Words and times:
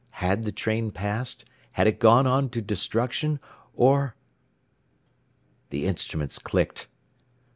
Had 0.17 0.41
the 0.45 0.51
train 0.51 0.89
passed? 0.89 1.45
Had 1.73 1.85
it 1.85 1.99
gone 1.99 2.25
on 2.25 2.49
to 2.49 2.59
destruction? 2.63 3.39
Or 3.75 4.15
The 5.69 5.85
instruments 5.85 6.39
clicked. 6.39 6.87